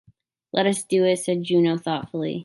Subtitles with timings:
[0.51, 2.39] "Let us do it," said Juno thoughtfully.